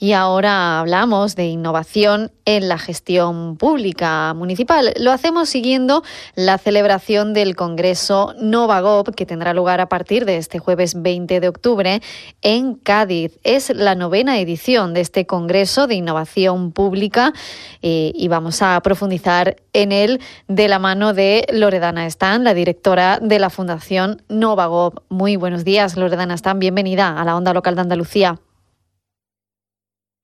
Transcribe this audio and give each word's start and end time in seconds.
Y 0.00 0.12
ahora 0.12 0.78
hablamos 0.78 1.34
de 1.34 1.46
innovación 1.46 2.30
en 2.44 2.68
la 2.68 2.78
gestión 2.78 3.56
pública 3.56 4.32
municipal. 4.32 4.94
Lo 4.96 5.10
hacemos 5.10 5.48
siguiendo 5.48 6.04
la 6.36 6.56
celebración 6.56 7.34
del 7.34 7.56
Congreso 7.56 8.32
Novagop, 8.38 9.12
que 9.16 9.26
tendrá 9.26 9.54
lugar 9.54 9.80
a 9.80 9.88
partir 9.88 10.24
de 10.24 10.36
este 10.36 10.60
jueves 10.60 11.02
20 11.02 11.40
de 11.40 11.48
octubre 11.48 12.00
en 12.42 12.74
Cádiz. 12.74 13.40
Es 13.42 13.70
la 13.70 13.96
novena 13.96 14.38
edición 14.38 14.94
de 14.94 15.00
este 15.00 15.26
Congreso 15.26 15.88
de 15.88 15.96
Innovación 15.96 16.70
Pública 16.70 17.32
eh, 17.82 18.12
y 18.14 18.28
vamos 18.28 18.62
a 18.62 18.80
profundizar 18.82 19.56
en 19.72 19.90
él 19.90 20.20
de 20.46 20.68
la 20.68 20.78
mano 20.78 21.12
de 21.12 21.44
Loredana 21.52 22.06
Stan, 22.06 22.44
la 22.44 22.54
directora 22.54 23.18
de 23.20 23.40
la 23.40 23.50
Fundación 23.50 24.22
Novagop. 24.28 25.02
Muy 25.08 25.34
buenos 25.34 25.64
días, 25.64 25.96
Loredana 25.96 26.34
Stan. 26.34 26.60
Bienvenida 26.60 27.20
a 27.20 27.24
la 27.24 27.36
Onda 27.36 27.52
Local 27.52 27.74
de 27.74 27.80
Andalucía. 27.80 28.38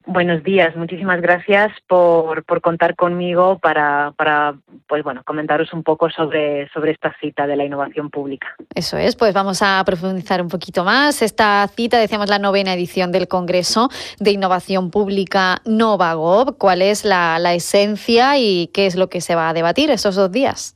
Buenos 0.07 0.43
días, 0.45 0.77
muchísimas 0.77 1.23
gracias 1.23 1.73
por, 1.89 2.45
por 2.45 2.61
contar 2.61 2.95
conmigo 2.95 3.59
para, 3.59 4.13
para, 4.19 4.55
pues 4.87 5.03
bueno, 5.03 5.23
comentaros 5.25 5.73
un 5.73 5.83
poco 5.83 6.11
sobre, 6.11 6.69
sobre 6.75 6.93
esta 6.93 7.17
cita 7.21 7.47
de 7.47 7.57
la 7.57 7.65
innovación 7.65 8.11
pública. 8.11 8.55
Eso 8.75 8.99
es, 8.99 9.17
pues 9.17 9.33
vamos 9.33 9.63
a 9.63 9.83
profundizar 9.87 10.43
un 10.43 10.49
poquito 10.49 10.85
más. 10.85 11.23
Esta 11.23 11.67
cita, 11.69 11.99
decíamos, 11.99 12.29
la 12.29 12.39
novena 12.39 12.75
edición 12.75 13.13
del 13.13 13.29
Congreso 13.29 13.89
de 14.21 14.33
Innovación 14.33 14.91
Pública 14.91 15.63
Novagov. 15.65 16.59
¿Cuál 16.59 16.83
es 16.83 17.07
la, 17.07 17.39
la 17.39 17.55
esencia 17.55 18.37
y 18.37 18.69
qué 18.75 18.85
es 18.85 18.97
lo 18.97 19.09
que 19.09 19.23
se 19.23 19.35
va 19.35 19.49
a 19.49 19.55
debatir 19.55 19.91
estos 19.91 20.17
dos 20.17 20.31
días? 20.31 20.75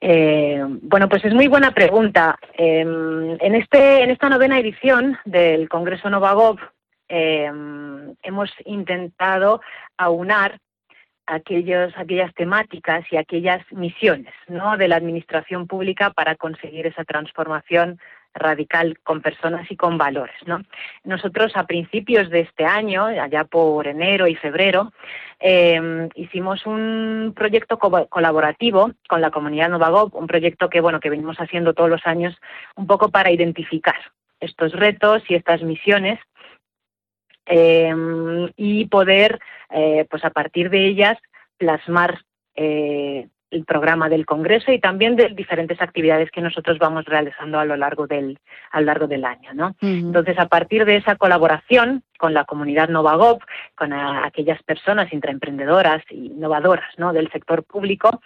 Eh, 0.00 0.60
bueno, 0.82 1.08
pues 1.08 1.24
es 1.24 1.34
muy 1.34 1.46
buena 1.46 1.72
pregunta. 1.72 2.36
Em, 2.54 3.36
en, 3.40 3.54
este, 3.54 4.02
en 4.02 4.10
esta 4.10 4.28
novena 4.28 4.58
edición 4.58 5.16
del 5.24 5.68
Congreso 5.68 6.10
Novagov 6.10 6.58
Em, 7.12 8.14
hemos 8.22 8.50
intentado 8.64 9.60
aunar 9.98 10.60
aquellos, 11.26 11.92
aquellas 11.96 12.32
temáticas 12.34 13.04
y 13.10 13.16
aquellas 13.16 13.60
misiones 13.72 14.32
¿no? 14.46 14.76
de 14.76 14.86
la 14.86 14.94
administración 14.94 15.66
pública 15.66 16.10
para 16.10 16.36
conseguir 16.36 16.86
esa 16.86 17.02
transformación 17.04 17.98
radical 18.32 19.00
con 19.02 19.22
personas 19.22 19.68
y 19.72 19.76
con 19.76 19.98
valores. 19.98 20.36
¿no? 20.46 20.62
Nosotros 21.02 21.50
a 21.56 21.66
principios 21.66 22.30
de 22.30 22.40
este 22.42 22.64
año, 22.64 23.06
allá 23.06 23.42
por 23.42 23.88
enero 23.88 24.28
y 24.28 24.36
febrero, 24.36 24.92
em, 25.40 26.08
hicimos 26.14 26.64
un 26.64 27.32
proyecto 27.34 27.76
colaborativo 27.76 28.92
con 29.08 29.20
la 29.20 29.32
comunidad 29.32 29.68
Novagov, 29.68 30.14
un 30.14 30.28
proyecto 30.28 30.70
que 30.70 30.80
bueno 30.80 31.00
que 31.00 31.10
venimos 31.10 31.38
haciendo 31.40 31.74
todos 31.74 31.90
los 31.90 32.06
años 32.06 32.40
un 32.76 32.86
poco 32.86 33.08
para 33.10 33.32
identificar 33.32 33.98
estos 34.38 34.72
retos 34.72 35.22
y 35.28 35.34
estas 35.34 35.62
misiones 35.62 36.20
Em, 37.52 38.48
y 38.56 38.86
poder, 38.86 39.40
eh, 39.70 40.06
pues 40.08 40.24
a 40.24 40.30
partir 40.30 40.70
de 40.70 40.86
ellas, 40.86 41.18
plasmar 41.58 42.20
eh, 42.54 43.26
el 43.50 43.64
programa 43.64 44.08
del 44.08 44.24
Congreso 44.24 44.70
y 44.70 44.78
también 44.78 45.16
de 45.16 45.30
diferentes 45.30 45.82
actividades 45.82 46.30
que 46.30 46.40
nosotros 46.40 46.78
vamos 46.78 47.06
realizando 47.06 47.58
a 47.58 47.64
lo 47.64 47.76
largo 47.76 48.06
del, 48.06 48.38
a 48.70 48.78
lo 48.78 48.86
largo 48.86 49.06
del 49.08 49.24
año. 49.24 49.52
¿no? 49.52 49.74
Entonces, 49.80 50.38
a 50.38 50.46
partir 50.46 50.84
de 50.84 50.96
esa 50.96 51.16
colaboración 51.16 52.04
con 52.18 52.34
la 52.34 52.44
comunidad 52.44 52.88
Novagov, 52.88 53.40
con 53.74 53.92
aquellas 53.92 54.62
personas 54.62 55.12
intraemprendedoras 55.12 56.04
e 56.10 56.14
innovadoras 56.14 56.96
¿no? 56.98 57.12
del 57.12 57.32
sector 57.32 57.64
público, 57.64 58.20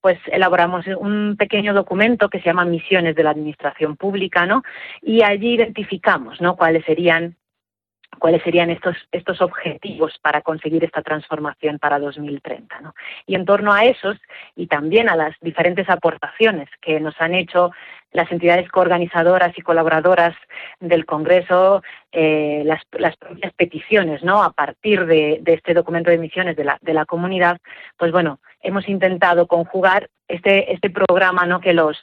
pues 0.00 0.18
elaboramos 0.32 0.86
un 0.86 1.36
pequeño 1.38 1.74
documento 1.74 2.30
que 2.30 2.38
se 2.38 2.46
llama 2.46 2.64
Misiones 2.64 3.14
de 3.14 3.24
la 3.24 3.30
Administración 3.30 3.96
Pública, 3.96 4.46
¿no? 4.46 4.62
Y 5.02 5.22
allí 5.22 5.54
identificamos 5.54 6.40
¿no? 6.40 6.56
cuáles 6.56 6.84
serían 6.86 7.36
cuáles 8.18 8.42
serían 8.42 8.70
estos, 8.70 8.96
estos 9.12 9.40
objetivos 9.40 10.18
para 10.20 10.42
conseguir 10.42 10.84
esta 10.84 11.02
transformación 11.02 11.78
para 11.78 11.98
2030. 11.98 12.80
¿no? 12.80 12.94
Y 13.26 13.34
en 13.34 13.44
torno 13.44 13.72
a 13.72 13.84
esos 13.84 14.18
y 14.56 14.66
también 14.66 15.08
a 15.08 15.16
las 15.16 15.34
diferentes 15.40 15.88
aportaciones 15.88 16.68
que 16.80 17.00
nos 17.00 17.18
han 17.20 17.34
hecho 17.34 17.70
las 18.12 18.30
entidades 18.32 18.68
coorganizadoras 18.68 19.56
y 19.56 19.62
colaboradoras 19.62 20.34
del 20.80 21.06
Congreso, 21.06 21.82
eh, 22.10 22.62
las, 22.64 22.82
las, 22.92 23.16
propias 23.16 23.52
peticiones, 23.54 24.24
¿no? 24.24 24.42
A 24.42 24.52
partir 24.52 25.06
de, 25.06 25.40
este 25.46 25.74
documento 25.74 26.10
de 26.10 26.18
misiones 26.18 26.56
de 26.56 26.64
la, 26.64 26.78
de 26.80 26.92
la 26.92 27.04
comunidad, 27.04 27.58
pues 27.96 28.10
bueno, 28.10 28.40
hemos 28.62 28.88
intentado 28.88 29.46
conjugar 29.46 30.10
este, 30.26 30.72
este 30.72 30.90
programa, 30.90 31.46
¿no? 31.46 31.60
Que 31.60 31.72
los 31.72 31.96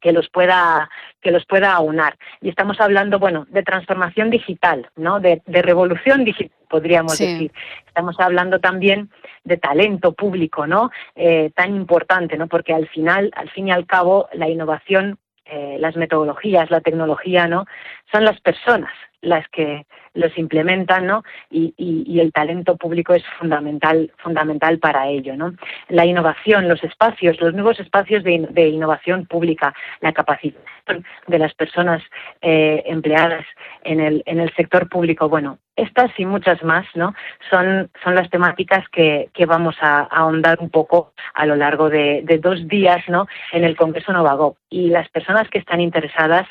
que 0.00 0.12
los 0.12 0.28
pueda 0.28 0.90
que 1.20 1.30
los 1.30 1.44
pueda 1.46 1.72
aunar. 1.72 2.16
Y 2.40 2.48
estamos 2.48 2.80
hablando 2.80 3.18
bueno 3.18 3.46
de 3.48 3.62
transformación 3.62 4.30
digital 4.30 4.88
no 4.96 5.20
de, 5.20 5.42
revolución 5.46 6.24
digital 6.24 6.56
podríamos 6.68 7.18
decir. 7.18 7.52
Estamos 7.86 8.16
hablando 8.18 8.58
también 8.58 9.10
de 9.44 9.56
talento 9.56 10.12
público 10.12 10.66
no 10.66 10.90
eh, 11.14 11.50
tan 11.54 11.74
importante 11.76 12.36
no 12.36 12.46
porque 12.46 12.74
al 12.74 12.88
final 12.88 13.30
al 13.36 13.50
fin 13.50 13.68
y 13.68 13.72
al 13.72 13.86
cabo 13.86 14.28
la 14.32 14.48
innovación 14.48 15.18
eh, 15.44 15.76
las 15.78 15.96
metodologías 15.96 16.70
la 16.70 16.80
tecnología 16.80 17.46
no 17.46 17.66
son 18.10 18.24
las 18.24 18.40
personas 18.40 18.92
las 19.20 19.48
que 19.48 19.86
los 20.14 20.36
implementan, 20.38 21.06
¿no? 21.06 21.22
Y, 21.50 21.74
el 22.18 22.32
talento 22.32 22.76
público 22.76 23.12
es 23.12 23.22
fundamental, 23.38 24.10
fundamental 24.16 24.78
para 24.78 25.08
ello, 25.08 25.36
¿no? 25.36 25.54
La 25.88 26.06
innovación, 26.06 26.68
los 26.68 26.82
espacios, 26.82 27.40
los 27.40 27.52
nuevos 27.52 27.78
espacios 27.78 28.24
de, 28.24 28.68
innovación 28.68 29.26
pública, 29.26 29.74
la 30.00 30.12
capacitación 30.12 31.04
de 31.26 31.38
las 31.38 31.52
personas 31.54 32.02
eh, 32.40 32.82
empleadas 32.86 33.44
en 33.84 34.00
el, 34.00 34.22
en 34.26 34.40
el 34.40 34.52
sector 34.54 34.88
público, 34.88 35.28
bueno, 35.28 35.58
estas 35.76 36.10
y 36.18 36.24
muchas 36.24 36.62
más, 36.62 36.86
¿no? 36.94 37.14
Son, 37.50 37.90
son 38.02 38.14
las 38.14 38.30
temáticas 38.30 38.88
que, 38.88 39.28
vamos 39.46 39.76
a, 39.80 40.00
ahondar 40.00 40.58
un 40.60 40.70
poco 40.70 41.12
a 41.34 41.44
lo 41.44 41.54
largo 41.54 41.90
de, 41.90 42.22
de 42.24 42.38
dos 42.38 42.66
días, 42.66 43.06
¿no? 43.08 43.26
En 43.52 43.64
el 43.64 43.76
Congreso 43.76 44.12
Novagop. 44.12 44.56
Y 44.70 44.88
las 44.88 45.08
personas 45.10 45.48
que 45.50 45.58
están 45.58 45.80
interesadas 45.80 46.48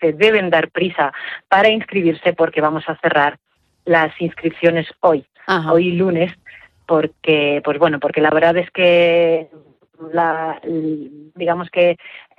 se 0.00 0.12
deben 0.12 0.50
dar 0.50 0.70
prisa 0.70 1.12
para 1.48 1.68
inscribirse 1.68 2.32
porque 2.32 2.60
vamos 2.60 2.84
a 2.88 2.96
cerrar 2.96 3.38
las 3.84 4.20
inscripciones 4.20 4.86
hoy, 5.00 5.24
hoy 5.70 5.92
lunes, 5.92 6.32
porque, 6.86 7.60
pues 7.64 7.78
bueno, 7.78 8.00
porque 8.00 8.20
la 8.20 8.30
verdad 8.30 8.56
es 8.56 8.70
que 8.70 9.48
la, 10.12 10.60
digamos 11.34 11.70
que 11.70 11.96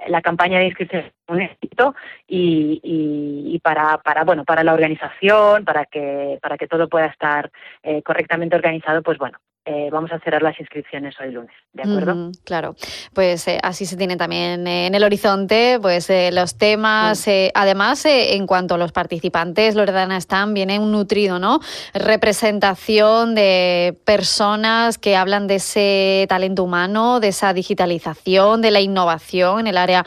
la 0.08 0.22
campaña 0.22 0.60
de 0.60 0.66
inscripción 0.66 1.06
es 1.06 1.14
un 1.28 1.42
éxito 1.42 1.96
y, 2.28 2.80
y, 2.84 3.60
para, 3.60 3.98
para 3.98 4.24
bueno 4.24 4.46
para 4.46 4.64
la 4.64 4.74
organización 4.74 5.66
para 5.66 5.86
que 5.86 6.38
para 6.42 6.58
que 6.58 6.68
todo 6.68 6.88
pueda 6.88 7.08
estar 7.08 7.50
eh, 7.82 8.04
correctamente 8.04 8.56
organizado 8.56 9.02
pues 9.02 9.18
bueno 9.18 9.40
eh, 9.70 9.90
vamos 9.92 10.14
a 10.14 10.20
cerrar 10.20 10.42
las 10.42 10.58
inscripciones 10.62 11.14
hoy 11.20 11.30
lunes, 11.30 11.52
¿de 11.74 11.84
acuerdo? 11.84 12.32
claro, 12.46 12.78
pues 13.14 13.50
eh, 13.50 13.60
así 13.62 13.86
se 13.86 13.98
tiene 13.98 14.16
también 14.16 14.66
eh, 14.66 14.88
en 14.88 14.96
el 14.96 15.04
horizonte 15.04 15.78
pues 15.82 16.10
los 16.32 16.58
temas, 16.58 17.28
además 17.54 18.06
en 18.06 18.48
cuanto 18.48 18.76
a 18.76 18.78
los 18.78 18.94
participantes, 18.94 19.76
Loredana 19.76 20.16
están 20.16 20.54
viene 20.54 20.80
un 20.80 20.94
nutrido, 20.94 21.38
¿no? 21.38 21.60
Representación 21.94 23.36
de 23.36 24.00
personas 24.06 24.98
que 24.98 25.18
hablan 25.18 25.48
de 25.48 25.56
ese 25.56 26.26
talento 26.30 26.64
humano, 26.64 27.20
de 27.20 27.28
esa 27.28 27.54
digitalización, 27.54 28.62
de 28.62 28.72
la 28.72 28.80
innovación 28.80 29.60
en 29.60 29.68
el 29.68 29.78
área 29.78 30.06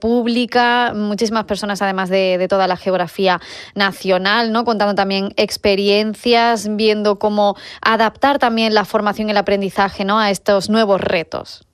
pública, 0.00 0.92
muchísimas 0.94 1.44
personas 1.44 1.82
además 1.82 2.08
de, 2.08 2.38
de 2.38 2.46
toda 2.46 2.68
la 2.68 2.76
geografía 2.76 3.40
nacional, 3.74 4.52
¿no? 4.52 4.64
Contando 4.64 4.94
también 4.94 5.32
experiencias, 5.36 6.68
viendo 6.76 7.18
cómo 7.18 7.56
adaptar 7.80 8.38
también 8.38 8.74
la 8.74 8.84
formación 8.92 9.28
y 9.28 9.32
el 9.32 9.38
aprendizaje 9.38 10.04
¿no? 10.04 10.20
a 10.20 10.30
estos 10.30 10.70
nuevos 10.70 11.00
retos. 11.00 11.66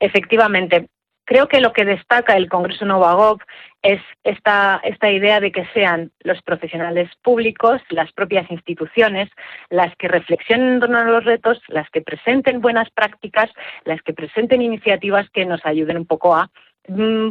Efectivamente. 0.00 0.88
Creo 1.24 1.46
que 1.46 1.60
lo 1.60 1.72
que 1.72 1.84
destaca 1.84 2.36
el 2.36 2.48
Congreso 2.48 2.84
Novagov 2.84 3.38
es 3.80 4.00
esta, 4.24 4.80
esta 4.82 5.10
idea 5.10 5.38
de 5.38 5.52
que 5.52 5.64
sean 5.72 6.10
los 6.20 6.42
profesionales 6.42 7.08
públicos, 7.22 7.80
las 7.90 8.12
propias 8.12 8.50
instituciones, 8.50 9.30
las 9.70 9.94
que 9.96 10.08
reflexionen 10.08 10.74
en 10.74 10.80
torno 10.80 10.98
a 10.98 11.04
los 11.04 11.24
retos, 11.24 11.60
las 11.68 11.88
que 11.90 12.02
presenten 12.02 12.60
buenas 12.60 12.90
prácticas, 12.90 13.50
las 13.84 14.02
que 14.02 14.12
presenten 14.12 14.62
iniciativas 14.62 15.30
que 15.30 15.46
nos 15.46 15.64
ayuden 15.64 15.96
un 15.96 16.06
poco 16.06 16.34
a 16.34 16.50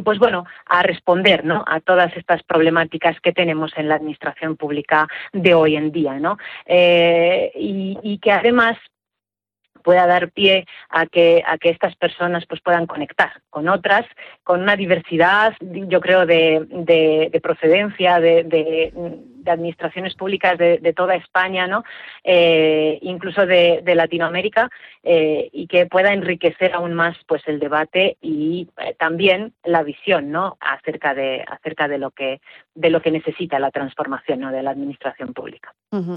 pues 0.04 0.18
bueno, 0.18 0.44
a 0.66 0.82
responder 0.82 1.44
¿no? 1.44 1.64
a 1.66 1.80
todas 1.80 2.16
estas 2.16 2.42
problemáticas 2.42 3.20
que 3.20 3.32
tenemos 3.32 3.72
en 3.76 3.88
la 3.88 3.96
administración 3.96 4.56
pública 4.56 5.08
de 5.32 5.54
hoy 5.54 5.76
en 5.76 5.92
día, 5.92 6.18
¿no? 6.18 6.38
Eh, 6.66 7.52
y, 7.54 8.18
que 8.22 8.30
además 8.30 8.78
pueda 9.82 10.06
dar 10.06 10.30
pie 10.30 10.64
a 10.90 11.06
que, 11.06 11.42
a 11.44 11.58
que 11.58 11.70
estas 11.70 11.96
personas 11.96 12.46
pues, 12.46 12.60
puedan 12.60 12.86
conectar 12.86 13.42
con 13.50 13.68
otras, 13.68 14.06
con 14.44 14.62
una 14.62 14.76
diversidad, 14.76 15.54
yo 15.60 16.00
creo, 16.00 16.24
de, 16.24 16.64
de, 16.70 17.40
procedencia, 17.40 18.20
de, 18.20 18.44
de 18.44 18.92
administraciones 19.46 20.14
públicas 20.14 20.58
de, 20.58 20.92
toda 20.94 21.14
España, 21.14 21.66
¿no? 21.66 21.84
Eh, 22.24 22.98
incluso 23.02 23.46
de, 23.46 23.82
Latinoamérica, 23.94 24.70
eh, 25.04 25.50
y 25.52 25.66
que 25.66 25.86
pueda 25.86 26.12
enriquecer 26.12 26.72
aún 26.74 26.94
más 26.94 27.16
pues 27.26 27.42
el 27.46 27.58
debate 27.58 28.16
y 28.20 28.68
eh, 28.78 28.94
también 28.98 29.52
la 29.64 29.82
visión 29.82 30.30
¿no? 30.30 30.56
acerca 30.60 31.12
de 31.12 31.44
acerca 31.46 31.88
de 31.88 31.98
lo 31.98 32.12
que 32.12 32.40
de 32.74 32.88
lo 32.88 33.02
que 33.02 33.10
necesita 33.10 33.58
la 33.58 33.70
transformación 33.70 34.40
¿no? 34.40 34.52
de 34.52 34.62
la 34.62 34.70
administración 34.70 35.34
pública. 35.34 35.74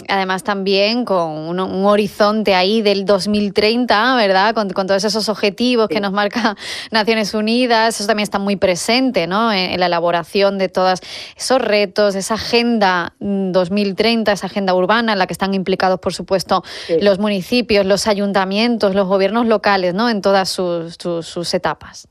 Además 0.07 0.43
también 0.43 1.03
con 1.03 1.59
un, 1.59 1.85
horizonte 1.85 2.55
ahí 2.55 2.81
del 2.81 3.03
2030, 3.05 4.15
¿verdad? 4.15 4.55
Con, 4.55 4.69
todos 4.69 5.03
esos 5.03 5.27
objetivos 5.27 5.89
que 5.89 5.99
nos 5.99 6.13
marca 6.13 6.55
Naciones 6.91 7.33
Unidas, 7.33 7.99
eso 7.99 8.07
también 8.07 8.23
está 8.23 8.39
muy 8.39 8.55
presente, 8.55 9.27
¿no? 9.27 9.51
En, 9.51 9.77
la 9.79 9.87
elaboración 9.87 10.57
de 10.57 10.69
todos 10.69 11.01
esos 11.35 11.59
retos, 11.59 12.15
esa 12.15 12.35
agenda 12.35 13.14
2030, 13.19 14.31
esa 14.31 14.47
agenda 14.47 14.73
urbana 14.73 15.13
en 15.13 15.19
la 15.19 15.27
que 15.27 15.33
están 15.33 15.53
implicados, 15.53 15.99
por 15.99 16.13
supuesto, 16.13 16.63
los 17.01 17.19
municipios, 17.19 17.85
los 17.85 18.07
ayuntamientos, 18.07 18.95
los 18.95 19.07
gobiernos 19.07 19.47
locales, 19.47 19.93
¿no? 19.93 20.09
En 20.09 20.21
todas 20.21 20.49
sus, 20.49 21.53
etapas. 21.53 22.07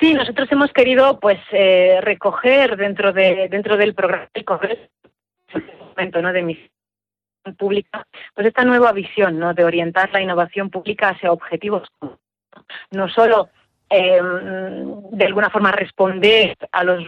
Sí, 0.00 0.14
nosotros 0.14 0.48
hemos 0.52 0.72
querido, 0.72 1.18
pues, 1.18 1.38
eh, 1.52 2.00
recoger 2.02 2.76
dentro 2.76 3.12
de 3.12 3.48
dentro 3.50 3.76
del 3.76 3.94
programa 3.94 4.28
del 4.32 4.44
Congreso, 4.44 4.82
momento, 5.78 6.22
¿no? 6.22 6.32
De 6.32 6.42
misión 6.42 6.68
pública, 7.56 8.06
pues 8.34 8.46
esta 8.46 8.64
nueva 8.64 8.92
visión, 8.92 9.38
¿no? 9.38 9.54
De 9.54 9.64
orientar 9.64 10.10
la 10.12 10.20
innovación 10.20 10.70
pública 10.70 11.10
hacia 11.10 11.32
objetivos, 11.32 11.88
no 12.90 13.08
solo 13.08 13.48
eh, 13.90 14.20
de 15.12 15.24
alguna 15.24 15.50
forma 15.50 15.72
responder 15.72 16.56
a 16.72 16.84
los 16.84 17.04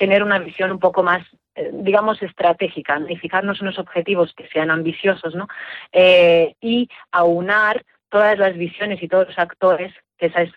tener 0.00 0.22
una 0.22 0.38
visión 0.38 0.72
un 0.72 0.78
poco 0.78 1.02
más 1.02 1.22
eh, 1.54 1.70
digamos, 1.74 2.22
estratégica, 2.22 2.98
y 3.06 3.16
fijarnos 3.16 3.60
unos 3.60 3.78
objetivos 3.78 4.32
que 4.34 4.48
sean 4.48 4.70
ambiciosos, 4.70 5.34
¿no? 5.34 5.46
Eh, 5.92 6.54
y 6.58 6.88
aunar 7.12 7.84
todas 8.08 8.38
las 8.38 8.56
visiones 8.56 9.02
y 9.02 9.08
todos 9.08 9.26
los 9.28 9.38
actores, 9.38 9.92
que 10.16 10.26
esa 10.26 10.40
es 10.42 10.52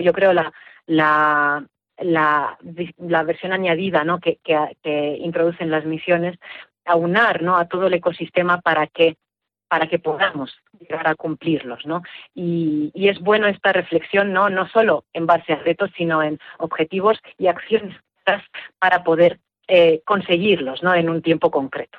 yo 0.00 0.12
creo, 0.12 0.32
la, 0.32 0.52
la, 0.86 1.66
la, 1.98 3.22
versión 3.24 3.52
añadida 3.52 4.04
¿no? 4.04 4.20
que, 4.20 4.38
que, 4.44 5.16
introducen 5.18 5.70
las 5.70 5.84
misiones, 5.86 6.38
aunar 6.84 7.42
¿no? 7.42 7.56
a 7.56 7.66
todo 7.66 7.88
el 7.88 7.94
ecosistema 7.94 8.60
para 8.60 8.86
que 8.86 9.16
para 9.66 9.88
que 9.88 9.98
podamos 9.98 10.54
llegar 10.78 11.08
a 11.08 11.16
cumplirlos, 11.16 11.84
¿no? 11.84 12.02
Y, 12.34 12.92
y, 12.94 13.08
es 13.08 13.18
bueno 13.18 13.48
esta 13.48 13.72
reflexión, 13.72 14.32
¿no? 14.32 14.48
No 14.48 14.68
solo 14.68 15.04
en 15.12 15.26
base 15.26 15.54
a 15.54 15.56
retos, 15.56 15.90
sino 15.96 16.22
en 16.22 16.38
objetivos 16.58 17.18
y 17.38 17.48
acciones 17.48 17.96
para 18.78 19.04
poder 19.04 19.40
eh, 19.68 20.02
conseguirlos 20.04 20.82
¿no? 20.82 20.94
en 20.94 21.08
un 21.08 21.22
tiempo 21.22 21.50
concreto. 21.50 21.98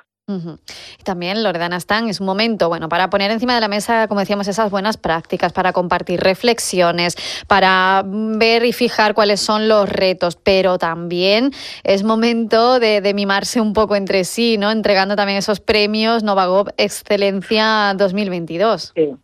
También, 1.04 1.44
Loredana 1.44 1.76
Stan, 1.76 2.08
es 2.08 2.18
un 2.18 2.26
momento, 2.26 2.68
bueno, 2.68 2.88
para 2.88 3.10
poner 3.10 3.30
encima 3.30 3.54
de 3.54 3.60
la 3.60 3.68
mesa, 3.68 4.08
como 4.08 4.18
decíamos, 4.18 4.48
esas 4.48 4.72
buenas 4.72 4.96
prácticas, 4.96 5.52
para 5.52 5.72
compartir 5.72 6.18
reflexiones, 6.18 7.14
para 7.46 8.02
ver 8.04 8.64
y 8.64 8.72
fijar 8.72 9.14
cuáles 9.14 9.40
son 9.40 9.68
los 9.68 9.88
retos, 9.88 10.34
pero 10.34 10.78
también 10.78 11.52
es 11.84 12.02
momento 12.02 12.80
de, 12.80 13.12
mimarse 13.14 13.60
un 13.60 13.72
poco 13.72 13.94
entre 13.94 14.24
sí, 14.24 14.58
¿no? 14.58 14.72
Entregando 14.72 15.14
también 15.14 15.38
esos 15.38 15.60
premios 15.60 16.24
Novagov 16.24 16.70
Excelencia 16.76 17.94
2022. 17.96 18.92
Sí. 18.96 19.14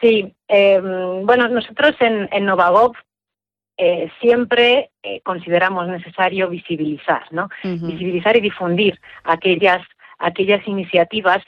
Sí, 0.00 0.32
em, 0.46 1.26
bueno, 1.26 1.48
nosotros 1.48 1.96
en, 1.98 2.28
en 2.30 2.44
Novagov 2.44 2.92
eh, 3.80 4.10
siempre 4.20 4.90
eh, 5.04 5.20
consideramos 5.20 5.86
necesario 5.86 6.48
visibilizar, 6.48 7.22
¿no? 7.30 7.48
Visibilizar 7.62 8.36
y 8.36 8.40
difundir 8.40 9.00
aquellas, 9.22 9.86
aquellas 10.18 10.66
iniciativas 10.66 11.44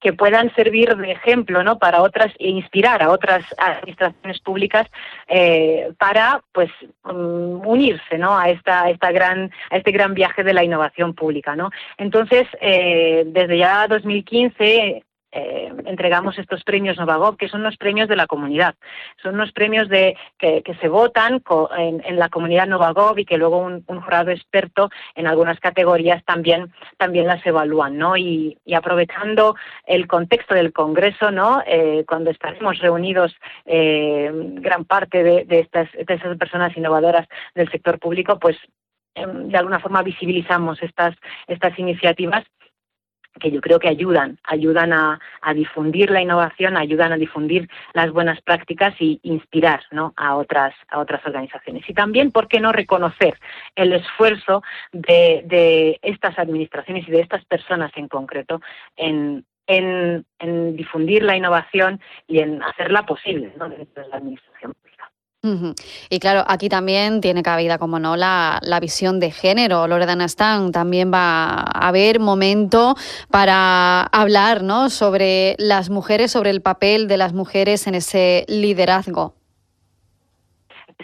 que 0.00 0.14
puedan 0.14 0.54
servir 0.54 0.96
de 0.96 1.12
ejemplo 1.12 1.62
¿no? 1.62 1.78
para 1.78 2.02
otras 2.02 2.32
e 2.38 2.48
inspirar 2.48 3.02
a 3.02 3.10
otras 3.10 3.44
administraciones 3.58 4.40
públicas 4.40 4.86
eh, 5.28 5.92
para 5.98 6.42
pues 6.52 6.70
mm, 7.04 7.66
unirse 7.66 8.18
¿no? 8.18 8.36
a 8.38 8.48
esta, 8.48 8.90
esta 8.90 9.12
gran 9.12 9.50
a 9.70 9.76
este 9.76 9.92
gran 9.92 10.12
viaje 10.12 10.42
de 10.42 10.52
la 10.52 10.64
innovación 10.64 11.14
pública 11.14 11.56
¿no? 11.56 11.70
entonces 11.96 12.46
desde 12.60 13.56
ya 13.56 13.88
2015 13.88 15.04
eh, 15.36 15.72
entregamos 15.86 16.38
estos 16.38 16.62
premios 16.62 16.96
Novagov, 16.96 17.36
que 17.36 17.48
son 17.48 17.64
los 17.64 17.76
premios 17.76 18.08
de 18.08 18.14
la 18.14 18.28
comunidad. 18.28 18.76
Son 19.20 19.34
unos 19.34 19.50
premios 19.50 19.88
de, 19.88 20.16
que, 20.38 20.62
se 20.80 20.88
votan 20.88 21.42
en, 21.76 22.18
la 22.18 22.28
comunidad 22.28 22.68
Novagov 22.68 23.18
y 23.18 23.24
que 23.24 23.36
luego 23.36 23.58
un, 23.58 23.84
jurado 23.84 24.30
experto 24.30 24.90
en 25.16 25.26
algunas 25.26 25.58
categorías 25.58 26.24
también, 26.24 26.72
también 26.98 27.26
las 27.26 27.44
evalúan, 27.44 27.98
¿no? 27.98 28.16
Y, 28.16 28.56
aprovechando 28.74 29.56
el 29.86 30.06
contexto 30.06 30.54
del 30.54 30.72
Congreso, 30.72 31.30
¿no? 31.30 31.62
Eh, 31.66 32.04
cuando 32.06 32.30
estaremos 32.30 32.78
reunidos 32.78 33.34
eh, 33.64 34.30
gran 34.32 34.84
parte 34.84 35.22
de, 35.22 35.46
estas, 35.48 35.90
de 35.92 36.14
esas 36.14 36.36
personas 36.36 36.76
innovadoras 36.76 37.26
del 37.54 37.70
sector 37.70 37.98
público, 37.98 38.38
pues 38.38 38.56
em, 39.14 39.48
de 39.48 39.58
alguna 39.58 39.80
forma 39.80 40.02
visibilizamos 40.02 40.82
estas, 40.82 41.14
estas 41.46 41.78
iniciativas 41.78 42.44
que 43.40 43.50
yo 43.50 43.60
creo 43.60 43.78
que 43.78 43.88
ayudan, 43.88 44.38
ayudan 44.44 44.92
a, 44.92 45.20
difundir 45.54 46.10
la 46.10 46.22
innovación, 46.22 46.76
ayudan 46.76 47.12
a 47.12 47.16
difundir 47.16 47.68
las 47.92 48.10
buenas 48.10 48.40
prácticas 48.40 48.94
y 49.00 49.20
inspirar 49.22 49.82
¿no? 49.90 50.14
a, 50.16 50.36
otras, 50.36 50.74
a 50.88 50.98
otras 50.98 51.24
organizaciones. 51.26 51.88
Y 51.88 51.94
también, 51.94 52.30
¿por 52.30 52.48
qué 52.48 52.60
no 52.60 52.72
reconocer 52.72 53.38
el 53.74 53.92
esfuerzo 53.92 54.62
de, 54.92 55.98
estas 56.02 56.38
administraciones 56.38 57.06
y 57.08 57.10
de 57.10 57.20
estas 57.20 57.44
personas 57.44 57.92
en 57.96 58.08
concreto 58.08 58.60
en, 58.96 59.44
en, 59.66 60.24
difundir 60.76 61.22
la 61.22 61.36
innovación 61.36 62.00
y 62.26 62.40
en 62.40 62.62
hacerla 62.62 63.04
posible 63.04 63.52
dentro 63.56 64.02
de 64.02 64.08
la 64.08 64.16
administración? 64.16 64.74
Y 66.08 66.20
claro, 66.20 66.42
aquí 66.46 66.70
también 66.70 67.20
tiene 67.20 67.42
cabida, 67.42 67.78
como 67.78 67.98
no, 67.98 68.16
la, 68.16 68.60
visión 68.80 69.20
de 69.20 69.30
género. 69.30 69.86
Loredana 69.86 70.24
Stan 70.24 70.72
también 70.72 71.12
va 71.12 71.54
a 71.54 71.88
haber 71.88 72.18
momento 72.18 72.94
para 73.30 74.02
hablar 74.04 74.62
¿no? 74.62 74.88
sobre 74.88 75.54
las 75.58 75.90
mujeres, 75.90 76.32
sobre 76.32 76.50
el 76.50 76.62
papel 76.62 77.08
de 77.08 77.18
las 77.18 77.34
mujeres 77.34 77.86
en 77.86 77.94
ese 77.94 78.46
liderazgo. 78.48 79.34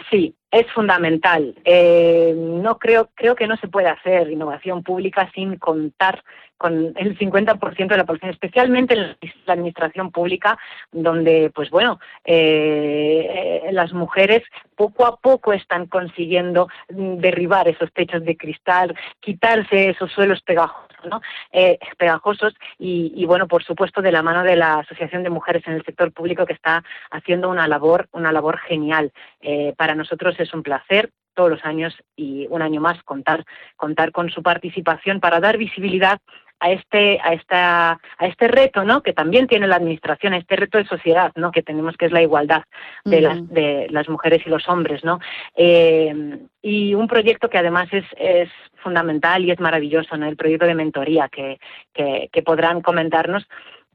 Sí, 0.09 0.35
es 0.51 0.69
fundamental. 0.73 1.55
Eh, 1.63 2.33
no 2.35 2.77
creo, 2.77 3.09
creo 3.15 3.35
que 3.35 3.47
no 3.47 3.55
se 3.57 3.69
puede 3.69 3.87
hacer 3.87 4.29
innovación 4.29 4.83
pública 4.83 5.31
sin 5.33 5.55
contar 5.57 6.23
con 6.61 6.93
el 6.95 7.17
50% 7.17 7.87
de 7.87 7.97
la 7.97 8.05
población, 8.05 8.29
especialmente 8.29 8.93
en 8.93 9.17
la 9.47 9.53
administración 9.53 10.11
pública, 10.11 10.59
donde, 10.91 11.51
pues 11.55 11.71
bueno, 11.71 11.99
eh, 12.23 13.67
las 13.71 13.93
mujeres 13.93 14.43
poco 14.75 15.07
a 15.07 15.17
poco 15.17 15.53
están 15.53 15.87
consiguiendo 15.87 16.67
derribar 16.87 17.67
esos 17.67 17.91
techos 17.93 18.23
de 18.23 18.37
cristal, 18.37 18.95
quitarse 19.19 19.89
esos 19.89 20.11
suelos 20.11 20.43
pegajosos, 20.43 21.03
¿no? 21.09 21.19
Eh, 21.51 21.79
pegajosos 21.97 22.53
y, 22.77 23.11
y, 23.15 23.25
bueno, 23.25 23.47
por 23.47 23.63
supuesto, 23.63 24.03
de 24.03 24.11
la 24.11 24.21
mano 24.21 24.43
de 24.43 24.55
la 24.55 24.79
Asociación 24.79 25.23
de 25.23 25.31
Mujeres 25.31 25.63
en 25.65 25.73
el 25.73 25.83
Sector 25.83 26.11
Público 26.11 26.45
que 26.45 26.53
está 26.53 26.83
haciendo 27.09 27.49
una 27.49 27.67
labor, 27.67 28.07
una 28.11 28.31
labor 28.31 28.59
genial. 28.59 29.11
Eh, 29.41 29.73
para 29.75 29.95
nosotros 29.95 30.39
es 30.43 30.53
un 30.53 30.63
placer 30.63 31.11
todos 31.33 31.49
los 31.49 31.65
años 31.65 31.95
y 32.15 32.47
un 32.49 32.61
año 32.61 32.81
más 32.81 33.01
contar 33.03 33.45
contar 33.75 34.11
con 34.11 34.29
su 34.29 34.43
participación 34.43 35.19
para 35.19 35.39
dar 35.39 35.57
visibilidad 35.57 36.19
a 36.59 36.71
este 36.71 37.19
a 37.23 37.33
esta 37.33 37.91
a 37.91 38.27
este 38.27 38.47
reto 38.47 38.83
no 38.83 39.01
que 39.01 39.13
también 39.13 39.47
tiene 39.47 39.67
la 39.67 39.77
administración 39.77 40.33
a 40.33 40.37
este 40.37 40.55
reto 40.55 40.77
de 40.77 40.85
sociedad 40.85 41.31
no 41.35 41.51
que 41.51 41.63
tenemos 41.63 41.97
que 41.97 42.05
es 42.05 42.11
la 42.11 42.21
igualdad 42.21 42.63
de 43.03 43.21
las 43.21 43.47
de 43.49 43.87
las 43.89 44.07
mujeres 44.09 44.41
y 44.45 44.49
los 44.49 44.67
hombres 44.69 45.03
no 45.03 45.19
eh, 45.55 46.39
y 46.61 46.93
un 46.93 47.07
proyecto 47.07 47.49
que 47.49 47.57
además 47.57 47.87
es, 47.91 48.05
es 48.17 48.49
fundamental 48.83 49.43
y 49.43 49.51
es 49.51 49.59
maravilloso 49.59 50.15
no 50.17 50.27
el 50.27 50.37
proyecto 50.37 50.67
de 50.67 50.75
mentoría 50.75 51.29
que, 51.29 51.59
que, 51.93 52.29
que 52.31 52.43
podrán 52.43 52.81
comentarnos 52.81 53.47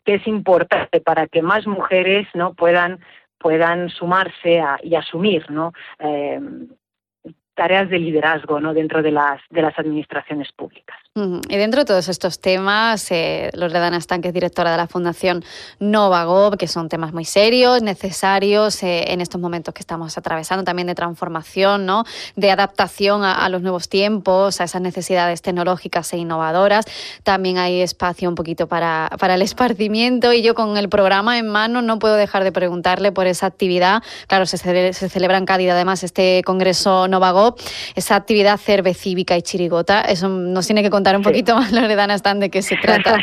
que 0.05 0.15
es 0.15 0.27
importante 0.27 1.01
para 1.01 1.27
que 1.27 1.43
más 1.43 1.67
mujeres 1.67 2.27
no 2.35 2.55
puedan 2.55 3.01
puedan 3.39 3.89
sumarse 3.91 4.61
a, 4.61 4.79
y 4.83 4.95
asumir 4.95 5.51
no 5.51 5.73
eh, 5.99 6.41
tareas 7.57 7.89
de 7.91 7.99
liderazgo 7.99 8.61
¿no? 8.61 8.73
dentro 8.75 9.03
de 9.03 9.11
las, 9.11 9.41
de 9.51 9.63
las 9.63 9.77
administraciones 9.79 10.53
públicas. 10.53 10.97
Y 11.49 11.57
dentro 11.57 11.81
de 11.81 11.87
todos 11.87 12.11
estos 12.11 12.41
temas, 12.41 13.11
eh, 13.11 13.51
Loredana 13.55 13.97
Stan, 13.97 14.21
que 14.21 14.29
es 14.29 14.35
directora 14.35 14.71
de 14.71 14.77
la 14.77 14.87
Fundación 14.87 15.43
Novagov, 15.81 16.59
que 16.59 16.69
son 16.69 16.91
temas 16.91 17.15
muy 17.15 17.25
serios, 17.25 17.81
necesarios 17.81 18.83
eh, 18.83 19.13
en 19.13 19.23
estos 19.23 19.41
momentos 19.41 19.73
que 19.73 19.81
estamos 19.81 20.19
atravesando, 20.19 20.63
también 20.63 20.87
de 20.89 20.95
transformación, 20.95 21.87
¿no? 21.87 22.05
de 22.37 22.51
adaptación 22.51 23.25
a, 23.25 23.49
los 23.49 23.63
nuevos 23.63 23.89
tiempos, 23.89 24.61
a 24.61 24.65
esas 24.65 24.83
necesidades 24.83 25.41
tecnológicas 25.41 26.13
e 26.13 26.19
innovadoras. 26.19 26.85
También 27.23 27.57
hay 27.57 27.81
espacio 27.81 28.29
un 28.29 28.35
poquito 28.35 28.67
para, 28.67 29.09
para 29.19 29.37
el 29.37 29.43
esparcimiento 29.43 30.35
y 30.35 30.43
yo 30.43 30.55
con 30.55 30.77
el 30.77 30.91
programa 30.91 31.39
en 31.39 31.49
mano 31.49 31.81
no 31.81 31.99
puedo 31.99 32.17
dejar 32.17 32.45
de 32.45 32.53
preguntarle 32.53 33.11
por 33.11 33.27
esa 33.27 33.47
actividad. 33.47 34.03
Claro, 34.27 34.45
se, 34.45 34.59
se 34.59 35.09
celebra 35.09 35.39
en 35.39 35.47
Cádiz 35.47 35.71
además 35.71 36.03
este 36.03 36.43
Congreso 36.45 37.09
Novagov, 37.09 37.46
esa 37.95 38.17
actividad 38.17 38.57
cervecívica 38.57 39.37
y 39.37 39.43
chirigota. 39.43 40.01
Eso 40.03 40.29
nos 40.29 40.67
tiene 40.67 40.83
que 40.83 40.91
contar 40.91 41.17
un 41.17 41.23
poquito 41.23 41.55
más, 41.57 41.73
Loredana, 41.73 42.15
están 42.15 42.41
de 42.41 42.51
qué 42.51 42.63
se 42.63 42.77
trata. 42.77 43.19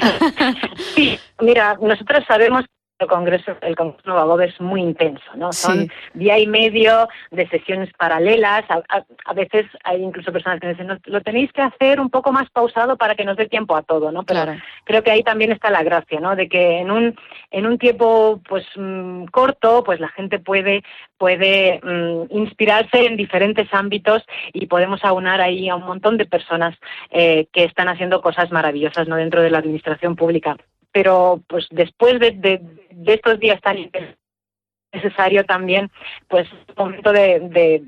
sí, 0.95 1.19
mira, 1.41 1.77
nosotros 1.81 2.23
sabemos 2.27 2.65
el 2.99 3.07
Congreso, 3.07 3.57
el 3.61 3.75
Congreso 3.75 4.09
Novagov 4.09 4.41
es 4.41 4.59
muy 4.61 4.81
intenso, 4.81 5.23
¿no? 5.35 5.51
Son 5.51 5.89
día 6.13 6.37
y 6.39 6.47
medio 6.47 7.07
de 7.31 7.47
sesiones 7.49 7.89
paralelas. 7.97 8.63
A, 8.69 9.33
veces 9.33 9.65
hay 9.83 10.01
incluso 10.01 10.31
personas 10.31 10.59
que 10.59 10.69
dicen, 10.69 10.99
lo 11.05 11.21
tenéis 11.21 11.51
que 11.51 11.61
hacer 11.61 11.99
un 11.99 12.09
poco 12.09 12.31
más 12.31 12.49
pausado 12.51 12.97
para 12.97 13.15
que 13.15 13.25
nos 13.25 13.37
dé 13.37 13.47
tiempo 13.47 13.75
a 13.75 13.83
todo, 13.83 14.11
¿no? 14.11 14.23
Pero 14.23 14.55
creo 14.85 15.03
que 15.03 15.11
ahí 15.11 15.23
también 15.23 15.51
está 15.51 15.69
la 15.69 15.83
gracia, 15.83 16.19
¿no? 16.19 16.35
De 16.35 16.47
que 16.47 16.79
en 16.79 16.91
un 16.91 17.15
en 17.51 17.65
un 17.65 17.77
tiempo 17.77 18.41
pues 18.47 18.65
mm, 18.75 19.25
corto, 19.25 19.83
pues 19.83 19.99
la 19.99 20.09
gente 20.09 20.39
puede 20.39 20.83
puede 21.17 21.81
mm, 21.83 22.35
inspirarse 22.37 23.05
en 23.05 23.17
diferentes 23.17 23.73
ámbitos 23.73 24.23
y 24.53 24.67
podemos 24.67 25.03
aunar 25.03 25.41
ahí 25.41 25.67
a 25.67 25.75
un 25.75 25.83
montón 25.85 26.17
de 26.17 26.25
personas 26.25 26.77
eh, 27.09 27.47
que 27.51 27.65
están 27.65 27.89
haciendo 27.89 28.21
cosas 28.21 28.51
maravillosas, 28.51 29.07
¿no? 29.07 29.15
Dentro 29.15 29.41
de 29.41 29.49
la 29.49 29.59
administración 29.59 30.15
pública 30.15 30.57
pero 30.93 31.41
pues 31.47 31.67
después 31.71 32.19
de, 32.19 32.61
estos 33.05 33.39
días 33.39 33.59
tan 33.59 33.89
necesario 34.93 35.43
también 35.43 35.91
pues 36.29 36.47
un 36.53 36.75
momento 36.77 37.11
de, 37.11 37.83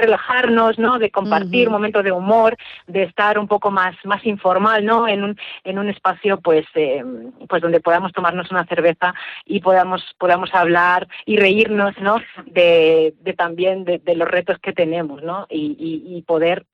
relajarnos 0.00 0.80
no 0.80 0.98
de 0.98 1.12
compartir 1.12 1.68
un 1.68 1.74
momento 1.74 2.02
de 2.02 2.10
humor 2.10 2.56
de 2.88 3.04
estar 3.04 3.38
un 3.38 3.46
poco 3.46 3.70
más 3.70 3.94
más 4.04 4.26
informal 4.26 4.84
no 4.84 5.06
en 5.06 5.22
un 5.22 5.38
en 5.62 5.78
un 5.78 5.88
espacio 5.88 6.40
pues 6.40 6.66
eh, 6.74 7.04
pues 7.48 7.62
donde 7.62 7.78
podamos 7.78 8.12
tomarnos 8.12 8.50
una 8.50 8.66
cerveza 8.66 9.14
y 9.44 9.60
podamos 9.60 10.02
podamos 10.18 10.52
hablar 10.52 11.06
y 11.24 11.36
reírnos 11.36 11.96
no 12.00 12.16
de, 12.46 13.14
de 13.20 13.32
también 13.34 13.84
de, 13.84 14.00
los 14.16 14.26
retos 14.26 14.58
que 14.58 14.72
tenemos 14.72 15.22
no 15.22 15.46
y, 15.48 15.76
y 15.78 16.22
poder 16.22 16.66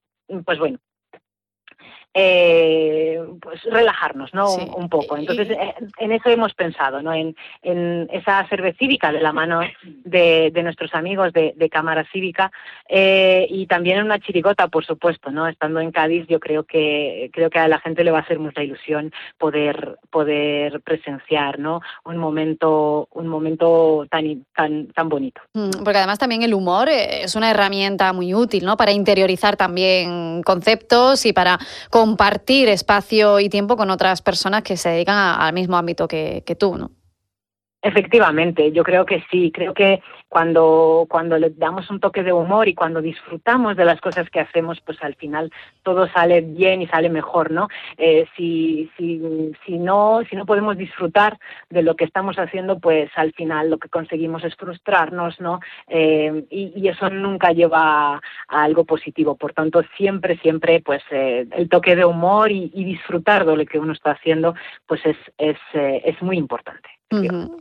pues 0.46 0.58
bueno 0.58 0.78
eh, 2.14 3.20
pues 3.40 3.62
relajarnos, 3.64 4.34
¿no? 4.34 4.52
Un, 4.52 4.88
poco. 4.88 5.16
Entonces, 5.16 5.50
eh, 5.50 5.74
en 5.98 6.12
eso 6.12 6.28
hemos 6.28 6.52
pensado, 6.54 7.00
¿no? 7.00 7.12
En, 7.12 7.34
en 7.62 8.08
esa 8.12 8.46
cerveza 8.48 8.78
cívica 8.78 9.12
de 9.12 9.20
la 9.20 9.32
mano 9.32 9.60
de, 10.04 10.50
de 10.52 10.62
nuestros 10.62 10.94
amigos 10.94 11.32
de, 11.32 11.54
de 11.56 11.70
Cámara 11.70 12.04
Cívica 12.12 12.52
eh, 12.88 13.46
y 13.48 13.66
también 13.66 13.98
en 13.98 14.04
una 14.04 14.18
chirigota, 14.18 14.68
por 14.68 14.84
supuesto, 14.84 15.30
¿no? 15.30 15.46
Estando 15.46 15.80
en 15.80 15.90
Cádiz, 15.90 16.26
yo 16.28 16.40
creo 16.40 16.64
que 16.64 17.30
creo 17.32 17.50
que 17.50 17.58
a 17.58 17.68
la 17.68 17.80
gente 17.80 18.04
le 18.04 18.10
va 18.10 18.18
a 18.18 18.22
hacer 18.22 18.38
mucha 18.38 18.62
ilusión 18.62 19.12
poder 19.38 19.98
poder 20.10 20.80
presenciar, 20.82 21.58
¿no? 21.58 21.80
Un 22.04 22.18
momento 22.18 23.08
un 23.12 23.28
momento 23.28 24.06
tan 24.10 24.44
tan 24.54 24.88
tan 24.88 25.08
bonito. 25.08 25.40
Mm, 25.54 25.82
porque 25.82 25.98
además 25.98 26.18
también 26.18 26.42
el 26.42 26.54
humor 26.54 26.88
es 26.88 27.34
una 27.34 27.50
herramienta 27.50 28.12
muy 28.12 28.34
útil, 28.34 28.64
¿no? 28.64 28.76
Para 28.76 28.92
interiorizar 28.92 29.56
también 29.56 30.42
conceptos 30.42 31.24
y 31.26 31.32
para 31.32 31.58
compartir 32.02 32.68
espacio 32.68 33.38
y 33.38 33.48
tiempo 33.48 33.76
con 33.76 33.88
otras 33.88 34.22
personas 34.22 34.64
que 34.64 34.76
se 34.76 34.88
dedican 34.88 35.40
al 35.40 35.52
mismo 35.52 35.76
ámbito 35.76 36.08
que, 36.08 36.42
que 36.44 36.56
tú, 36.56 36.76
¿no? 36.76 36.90
Efectivamente, 37.84 38.70
yo 38.70 38.84
creo 38.84 39.04
que 39.04 39.24
sí, 39.28 39.50
creo 39.52 39.74
que 39.74 40.00
cuando, 40.28 41.04
cuando 41.10 41.36
le 41.36 41.50
damos 41.50 41.90
un 41.90 41.98
toque 41.98 42.22
de 42.22 42.32
humor 42.32 42.68
y 42.68 42.74
cuando 42.74 43.02
disfrutamos 43.02 43.76
de 43.76 43.84
las 43.84 44.00
cosas 44.00 44.30
que 44.30 44.38
hacemos, 44.38 44.80
pues 44.80 45.02
al 45.02 45.16
final 45.16 45.50
todo 45.82 46.06
sale 46.06 46.42
bien 46.42 46.80
y 46.80 46.86
sale 46.86 47.08
mejor, 47.08 47.50
¿no? 47.50 47.66
Eh, 47.98 48.26
si, 48.36 48.88
si, 48.96 49.20
si 49.66 49.78
no, 49.78 50.20
si 50.30 50.36
no 50.36 50.46
podemos 50.46 50.78
disfrutar 50.78 51.40
de 51.70 51.82
lo 51.82 51.96
que 51.96 52.04
estamos 52.04 52.38
haciendo, 52.38 52.78
pues 52.78 53.10
al 53.16 53.32
final 53.32 53.68
lo 53.68 53.78
que 53.78 53.88
conseguimos 53.88 54.44
es 54.44 54.54
frustrarnos, 54.54 55.40
¿no? 55.40 55.58
Eh, 55.88 56.44
y, 56.50 56.86
eso 56.86 57.10
nunca 57.10 57.50
lleva 57.50 58.14
a, 58.14 58.20
algo 58.46 58.84
positivo. 58.84 59.34
Por 59.34 59.54
tanto, 59.54 59.82
siempre, 59.96 60.38
siempre, 60.38 60.80
pues 60.80 61.02
eh, 61.10 61.48
el 61.50 61.68
toque 61.68 61.96
de 61.96 62.04
humor 62.04 62.52
y, 62.52 62.70
disfrutar 62.84 63.44
de 63.44 63.56
lo 63.56 63.66
que 63.66 63.78
uno 63.80 63.92
está 63.92 64.12
haciendo, 64.12 64.54
pues 64.86 65.04
es, 65.04 65.16
es, 65.36 65.58
es 65.74 66.22
muy 66.22 66.36
importante. 66.36 66.91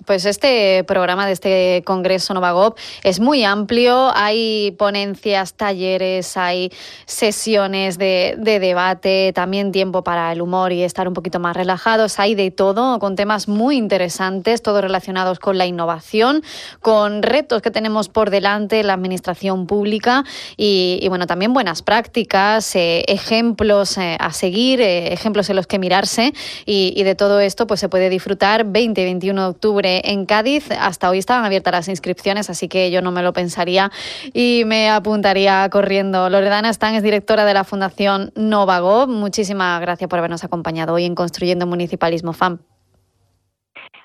Pues 0.05 0.25
este 0.25 0.84
programa 0.86 1.25
de 1.25 1.34
este 1.34 1.84
Congreso 1.86 2.34
Novagop 2.34 2.77
es 3.03 3.20
muy 3.20 3.43
amplio. 3.43 4.12
Hay 4.15 4.72
ponencias, 4.77 5.53
talleres, 5.55 6.38
hay 6.38 6.72
sesiones 7.05 7.98
de, 7.98 8.38
debate, 8.39 9.34
también 9.34 9.72
tiempo 9.72 10.03
para 10.03 10.31
el 10.31 10.41
humor 10.41 10.72
y 10.72 10.84
estar 10.84 11.08
un 11.08 11.13
poquito 11.13 11.39
más 11.39 11.55
relajados. 11.55 12.20
Hay 12.20 12.36
de 12.36 12.51
todo, 12.51 13.00
con 13.00 13.15
temas 13.15 13.48
muy 13.48 13.77
interesantes, 13.77 14.62
todos 14.62 14.81
relacionados 14.81 15.39
con 15.39 15.58
la 15.58 15.65
innovación, 15.65 16.43
con 16.79 17.22
retos 17.22 17.62
que 17.62 17.72
tenemos 17.72 18.08
por 18.08 18.29
delante 18.29 18.84
la 18.84 18.93
administración 18.93 19.67
pública 19.67 20.24
y, 20.55 21.05
bueno, 21.10 21.27
también 21.27 21.53
buenas 21.53 21.81
prácticas, 21.81 22.75
eh, 22.75 23.03
ejemplos 23.08 23.98
eh, 23.98 24.17
a 24.20 24.31
seguir, 24.31 24.79
eh, 24.81 25.12
ejemplos 25.13 25.50
en 25.50 25.58
los 25.58 25.67
que 25.67 25.79
mirarse 25.79 26.34
y, 26.65 26.93
y 26.96 27.03
de 27.03 27.15
todo 27.15 27.39
esto 27.39 27.67
pues 27.67 27.79
se 27.79 27.89
puede 27.89 28.10
disfrutar 28.10 28.65
20, 28.65 29.03
21 29.03 29.41
octubre 29.42 30.02
en 30.06 30.26
Cádiz. 30.26 30.70
Hasta 30.72 31.10
hoy 31.10 31.18
estaban 31.18 31.46
abiertas 31.46 31.74
las 31.74 31.88
inscripciones, 31.88 32.50
así 32.50 32.68
que 32.68 32.92
yo 32.92 33.02
no 33.02 33.12
me 33.12 33.22
lo 33.22 33.34
pensaría 33.34 33.92
y 34.34 34.64
me 34.66 34.90
apuntaría 34.90 35.68
corriendo. 35.70 36.30
Loredana 36.30 36.70
Stán 36.70 36.96
es 36.96 37.04
directora 37.04 37.46
de 37.46 37.54
la 37.54 37.64
Fundación 37.64 38.32
Novago. 38.36 39.08
Muchísimas 39.08 39.82
gracias 39.82 40.10
por 40.10 40.20
habernos 40.20 40.44
acompañado 40.44 40.94
hoy 40.94 41.06
en 41.06 41.16
Construyendo 41.16 41.68
Municipalismo 41.68 42.34
FAM. 42.34 42.71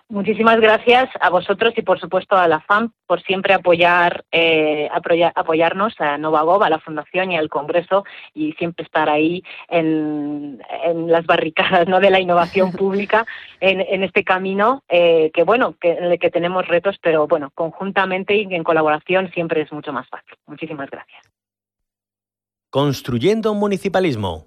Muchísimas 0.08 0.60
gracias 0.60 1.08
a 1.20 1.30
vosotros 1.30 1.74
y, 1.76 1.82
por 1.82 1.98
supuesto, 1.98 2.36
a 2.36 2.46
la 2.46 2.60
FAM 2.60 2.92
por 3.06 3.20
siempre 3.22 3.54
apoyar, 3.54 4.24
eh, 4.30 4.88
apoyarnos 5.34 6.00
a 6.00 6.16
Novagov, 6.16 6.62
a 6.62 6.70
la 6.70 6.78
Fundación 6.78 7.32
y 7.32 7.36
al 7.36 7.48
Congreso 7.48 8.04
y 8.32 8.52
siempre 8.52 8.84
estar 8.84 9.10
ahí 9.10 9.42
en, 9.68 10.62
las 11.08 11.26
barricadas 11.26 11.88
¿no? 11.88 11.98
de 11.98 12.10
la 12.10 12.20
innovación 12.20 12.70
pública 12.78 13.26
en, 13.58 14.04
este 14.04 14.22
camino 14.22 14.84
eh, 14.88 15.32
que, 15.34 15.42
bueno, 15.42 15.74
que, 15.80 15.92
en 15.92 16.04
el 16.04 16.18
que 16.20 16.30
tenemos 16.30 16.68
retos, 16.68 16.96
pero, 17.02 17.26
bueno, 17.26 17.50
conjuntamente 17.56 18.36
y 18.36 18.42
en 18.42 18.62
colaboración 18.62 19.32
siempre 19.32 19.62
es 19.62 19.72
mucho 19.72 19.92
más 19.92 20.08
fácil. 20.08 20.36
Muchísimas 20.46 20.88
gracias. 20.88 21.20
Construyendo 22.70 23.50
un 23.50 23.58
municipalismo 23.58 24.46